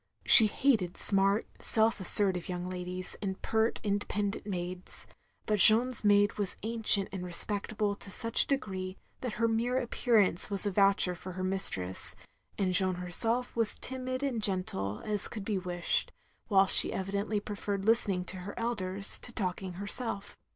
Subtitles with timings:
[0.25, 5.05] She hated smart, self assertive yotmg ladies, and pert independent maids;
[5.45, 10.49] but Jeanne's maid was ancient and respectable to such a degree that her mere appearance
[10.49, 12.15] was a voucher for her nMstress,
[12.57, 16.11] and Jeanne herself was timid and gentle as could be wished,
[16.49, 20.35] whilst she evidently preferred listening to her elders, to talking herself.